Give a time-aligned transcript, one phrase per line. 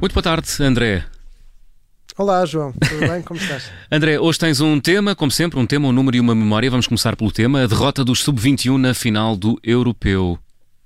[0.00, 1.04] Muito boa tarde, André.
[2.16, 2.72] Olá, João.
[2.72, 3.20] Tudo bem?
[3.20, 3.70] Como estás?
[3.92, 6.70] André, hoje tens um tema, como sempre, um tema, um número e uma memória.
[6.70, 10.38] Vamos começar pelo tema: a derrota dos Sub-21 na final do Europeu.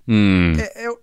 [0.09, 0.55] Hum.
[0.59, 0.95] É, é,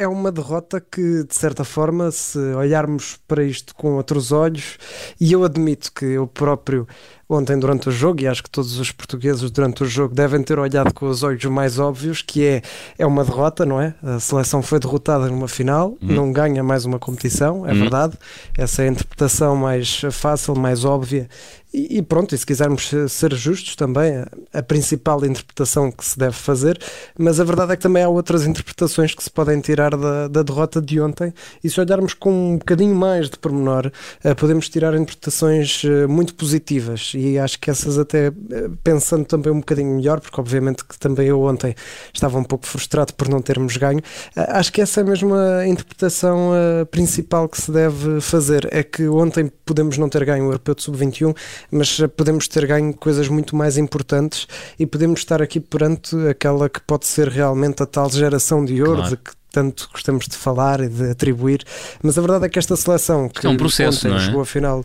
[0.00, 4.76] é, uma derrota que, de certa forma, se olharmos para isto com outros olhos,
[5.20, 6.88] e eu admito que eu próprio
[7.30, 10.58] ontem durante o jogo, e acho que todos os portugueses durante o jogo devem ter
[10.58, 12.62] olhado com os olhos mais óbvios, que é,
[12.98, 13.94] é uma derrota, não é?
[14.02, 16.14] A seleção foi derrotada numa final, uhum.
[16.14, 17.80] não ganha mais uma competição, é uhum.
[17.80, 18.18] verdade.
[18.58, 21.28] Essa é a interpretação mais fácil, mais óbvia
[21.72, 26.76] e, pronto, e se quisermos ser justos também, a principal interpretação que se deve fazer,
[27.16, 30.42] mas a verdade é que também há outras interpretações que se podem tirar da, da
[30.42, 33.92] derrota de ontem, e se olharmos com um bocadinho mais de pormenor,
[34.24, 39.52] eh, podemos tirar interpretações eh, muito positivas, e acho que essas até, eh, pensando também
[39.52, 41.74] um bocadinho melhor, porque obviamente que também eu ontem
[42.12, 44.00] estava um pouco frustrado por não termos ganho,
[44.34, 46.50] acho que essa é mesmo a interpretação
[46.90, 50.82] principal que se deve fazer, é que ontem podemos não ter ganho o Europeu de
[50.82, 51.36] Sub-21,
[51.70, 54.46] mas podemos ter ganho coisas muito mais importantes
[54.78, 58.96] e podemos estar aqui perante aquela que pode ser realmente a tal geração de ouro
[58.96, 59.10] claro.
[59.10, 61.64] de que tanto gostamos de falar e de atribuir,
[62.02, 64.20] mas a verdade é que esta seleção que é um processo, não é?
[64.20, 64.84] chegou a final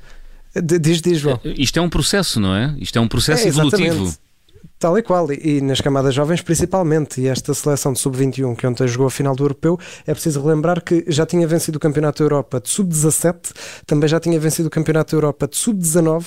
[0.63, 1.39] Diz, diz, João.
[1.43, 2.75] Isto é um processo, não é?
[2.79, 4.13] Isto é um processo é, evolutivo.
[4.85, 8.87] Tal e qual, e, nas camadas jovens principalmente, e esta seleção de sub-21 que ontem
[8.87, 12.25] jogou a final do Europeu, é preciso relembrar que já tinha vencido o Campeonato da
[12.25, 13.51] Europa de sub-17,
[13.87, 16.23] também já tinha vencido o Campeonato da Europa de sub-19,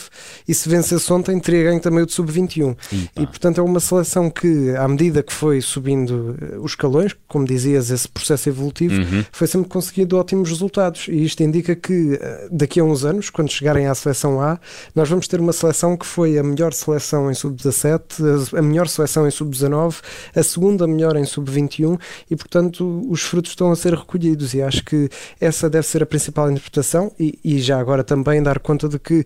[0.49, 2.77] e se vencesse ontem teria ganho também o de sub-21.
[3.17, 7.47] E portanto é uma seleção que, à medida que foi subindo eh, os escalões, como
[7.47, 9.25] dizias, esse processo evolutivo, uhum.
[9.31, 13.53] foi sempre conseguido ótimos resultados, e isto indica que eh, daqui a uns anos, quando
[13.53, 14.59] chegarem à seleção A,
[14.97, 19.27] nós vamos ter uma seleção que foi a melhor seleção em sub-17, a melhor seleção
[19.27, 19.97] em sub-19,
[20.35, 21.99] a segunda melhor em sub-21
[22.31, 25.09] e, portanto, os frutos estão a ser recolhidos e acho que
[25.41, 29.25] essa deve ser a principal interpretação e, e já agora também dar conta de que,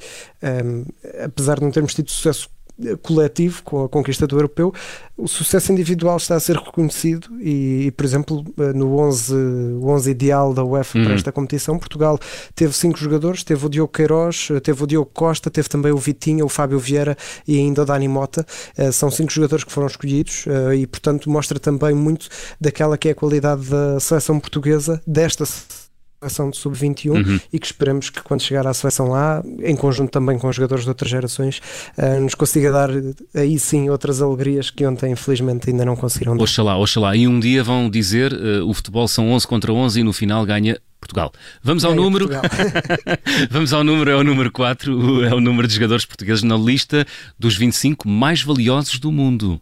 [0.65, 0.85] um,
[1.25, 2.49] apesar de não termos tido sucesso
[3.03, 4.73] coletivo com a conquista do europeu,
[5.17, 9.35] o sucesso individual está a ser reconhecido e, e por exemplo, eh, no 11,
[9.83, 11.05] 11 ideal da UEFA uhum.
[11.05, 12.19] para esta competição, Portugal
[12.55, 15.99] teve cinco jogadores, teve o Diogo Queiroz, eh, teve o Diogo Costa, teve também o
[15.99, 17.17] Vitinha, o Fábio Vieira
[17.47, 18.45] e ainda o Dani Mota.
[18.93, 20.45] São cinco jogadores que foram escolhidos
[20.77, 22.29] e, portanto, mostra também muito
[22.61, 25.82] daquela que é a qualidade da seleção portuguesa, desta seleção
[26.51, 27.41] de sub-21 uhum.
[27.53, 30.85] e que esperamos que quando chegar à seleção A, em conjunto também com os jogadores
[30.85, 31.61] de outras gerações,
[31.99, 32.91] uh, nos consiga dar
[33.35, 36.45] aí sim outras alegrias que ontem infelizmente ainda não conseguiram dar.
[36.45, 37.17] Oxalá, oxalá.
[37.17, 40.45] E um dia vão dizer uh, o futebol são 11 contra 11 e no final
[40.45, 41.33] ganha Portugal.
[41.63, 42.29] Vamos ao número.
[43.51, 47.05] Vamos ao número, é o número 4, é o número de jogadores portugueses na lista
[47.37, 49.61] dos 25 mais valiosos do mundo.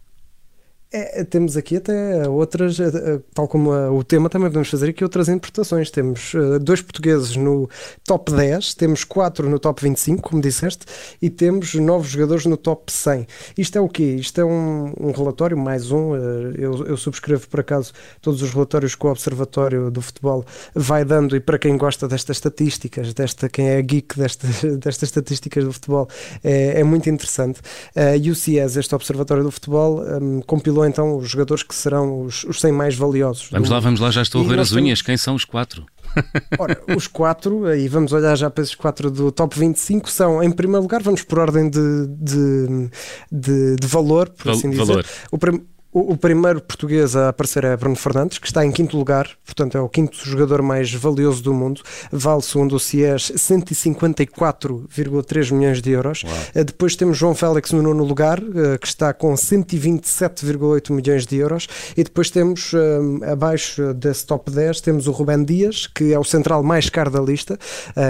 [0.93, 4.89] É, temos aqui até outras, eh, eh, tal como a, o tema, também podemos fazer
[4.89, 5.89] aqui outras interpretações.
[5.89, 7.69] Temos uh, dois portugueses no
[8.03, 10.85] top 10, temos quatro no top 25, como disseste,
[11.21, 13.25] e temos nove jogadores no top 100.
[13.57, 14.15] Isto é o quê?
[14.19, 16.11] Isto é um, um relatório, mais um.
[16.11, 20.43] Uh, eu, eu, subscrevo, por acaso, todos os relatórios que o Observatório do Futebol
[20.75, 25.63] vai dando, e para quem gosta destas estatísticas, desta, quem é geek desta, destas estatísticas
[25.63, 26.09] do futebol,
[26.43, 27.61] é, é muito interessante.
[27.95, 32.43] Uh, e o este Observatório do Futebol, um, compilou então os jogadores que serão os,
[32.43, 33.49] os 100 mais valiosos.
[33.51, 34.99] Vamos lá, vamos lá, já estou a ver as unhas.
[34.99, 35.01] Temos...
[35.01, 35.85] Quem são os quatro?
[36.59, 40.51] Ora, os quatro, e vamos olhar já para esses quatro do top 25, são, em
[40.51, 42.89] primeiro lugar, vamos por ordem de, de,
[43.31, 44.85] de, de valor, por Val assim dizer.
[44.85, 45.05] Valor.
[45.31, 45.63] O, prim
[45.93, 49.77] o, o, primeiro português a aparecer é Bruno Fernandes, que está em quinto lugar, portanto
[49.77, 51.81] é o quinto jogador mais valioso do mundo.
[52.09, 56.23] Vale, segundo o CIES, 154,3 milhões de euros.
[56.23, 56.33] Uau.
[56.55, 61.35] Eh, depois temos João Félix no nono lugar, eh, que está com 127,8 milhões de
[61.35, 61.67] euros.
[61.97, 66.23] E depois temos, eh, abaixo desse top 10, temos o Rubén Dias, que é o
[66.23, 67.59] central mais caro da lista,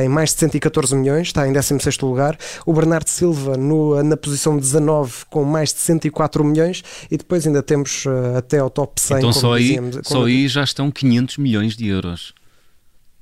[0.03, 2.37] em mais de 114 milhões, está em 16 lugar.
[2.63, 6.83] O Bernardo Silva no, na posição 19, com mais de 104 milhões.
[7.09, 9.17] E depois ainda temos uh, até ao top 100.
[9.17, 12.33] Então só aí, dizíamos, só aí já estão 500 milhões de euros.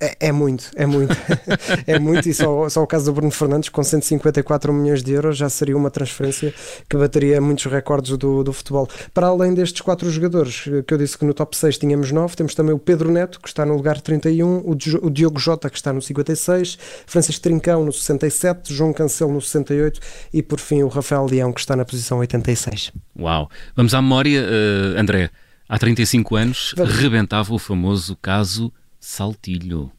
[0.01, 1.13] É, é, muito, é muito.
[1.85, 5.37] é muito, e só, só o caso do Bruno Fernandes, com 154 milhões de euros,
[5.37, 6.53] já seria uma transferência
[6.89, 8.87] que bateria muitos recordes do, do futebol.
[9.13, 12.55] Para além destes quatro jogadores, que eu disse que no top 6 tínhamos 9, temos
[12.55, 16.01] também o Pedro Neto, que está no lugar 31, o, Diogo Jota, que está no
[16.01, 19.99] 56, Francisco Trincão no 67, João Cancelo no 68
[20.33, 22.93] e, por fim, o Rafael Leão, que está na posição 86.
[23.19, 23.49] Uau!
[23.75, 25.29] Vamos à memória, uh, André.
[25.67, 26.95] Há 35 anos, Vamos.
[26.95, 29.91] rebentava o famoso caso Saltilho.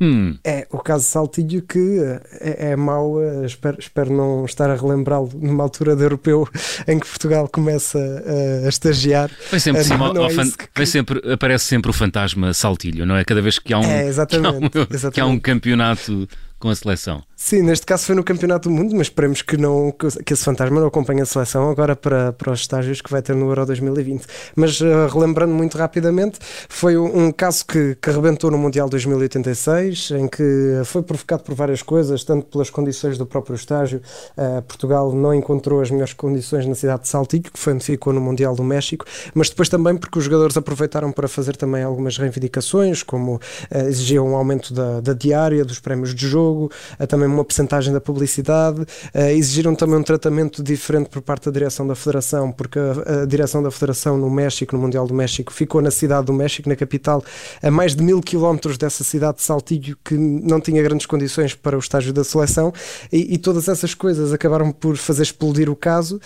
[0.00, 0.38] Hum.
[0.42, 1.98] É o caso Saltilho que
[2.40, 6.48] é, é mau, espero, espero não estar a relembrá-lo numa altura de europeu
[6.88, 9.30] em que Portugal começa a, a estagiar.
[9.50, 10.28] Vai sempre, não, não é
[10.74, 10.86] que...
[10.86, 13.24] sempre, aparece sempre o fantasma Saltilho, não é?
[13.24, 15.14] Cada vez que há um, é, exatamente, que há um, exatamente.
[15.14, 16.26] Que há um campeonato
[16.58, 17.22] com a seleção.
[17.42, 20.78] Sim, neste caso foi no Campeonato do Mundo, mas esperemos que, não, que esse fantasma
[20.78, 24.26] não acompanhe a seleção agora para, para os estágios que vai ter no Euro 2020.
[24.54, 26.38] Mas uh, relembrando muito rapidamente,
[26.68, 31.54] foi um, um caso que, que arrebentou no Mundial 2086, em que foi provocado por
[31.54, 34.02] várias coisas, tanto pelas condições do próprio estágio.
[34.36, 38.12] Uh, Portugal não encontrou as melhores condições na cidade de Saltillo, que foi onde ficou
[38.12, 42.18] no Mundial do México, mas depois também porque os jogadores aproveitaram para fazer também algumas
[42.18, 43.40] reivindicações, como uh,
[43.88, 46.70] exigiam um aumento da, da diária, dos prémios de jogo jogo,
[47.08, 48.84] também uma percentagem da publicidade,
[49.32, 53.62] exigiram também um tratamento diferente por parte da direção da Federação, porque a, a direção
[53.62, 57.22] da Federação no México, no Mundial do México, ficou na cidade do México, na capital,
[57.62, 61.76] a mais de mil quilómetros dessa cidade de Saltillo, que não tinha grandes condições para
[61.76, 62.72] o estágio da seleção,
[63.12, 66.20] e, e todas essas coisas acabaram por fazer explodir o caso.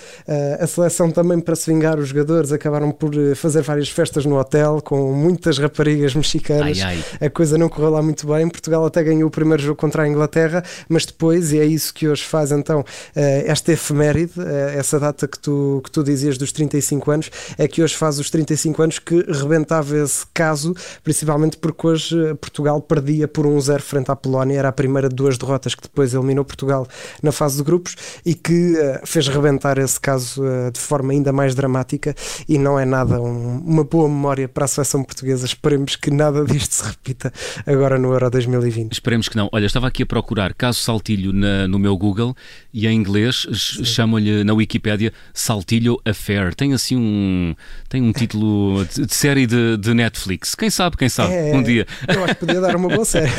[0.59, 4.37] a seleção também, para se vingar, os jogadores acabaram por eh, fazer várias festas no
[4.37, 6.79] hotel, com muitas raparigas mexicanas.
[6.81, 7.27] Ai, ai.
[7.27, 8.47] A coisa não correu lá muito bem.
[8.49, 10.63] Portugal até ganhou o primeiro jogo contra a Inglaterra,
[10.95, 12.81] mas depois, e é isso que hoje faz então
[13.13, 17.67] eh, esta efeméride, eh, essa data que tu, que tu dizias dos 35 anos, é
[17.67, 22.81] que hoje faz os 35 anos que rebentava esse caso, principalmente porque hoje eh, Portugal
[22.81, 26.45] perdia por 1-0 frente à Polónia, era a primeira de duas derrotas que depois eliminou
[26.45, 26.87] Portugal
[27.21, 32.15] na fase de grupos e que fez rebentar esse caso de forma ainda mais dramática
[32.47, 35.45] e não é nada um, uma boa memória para a seleção portuguesa.
[35.45, 37.33] Esperemos que nada disto se repita
[37.65, 38.93] agora no Euro 2020.
[38.93, 39.49] Esperemos que não.
[39.51, 42.35] Olha, estava aqui a procurar caso Saltilho na, no meu Google
[42.73, 43.47] e em inglês
[43.83, 46.53] chamam-lhe na Wikipédia Saltilho Affair.
[46.53, 47.55] Tem assim um,
[47.89, 50.53] tem um título de, de série de, de, Netflix.
[50.53, 51.87] Quem sabe, quem sabe, é, um dia.
[52.07, 53.31] Eu acho que podia dar uma boa série.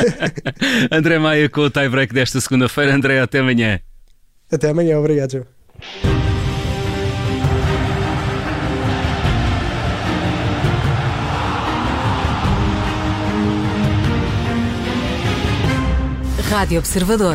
[0.91, 2.95] André Maia com o tie-break desta segunda-feira.
[2.95, 3.79] André, até amanhã.
[4.51, 5.45] Até amanhã, obrigado, Joe.
[16.51, 17.35] Rádio Observador.